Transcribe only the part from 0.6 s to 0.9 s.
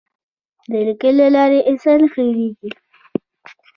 د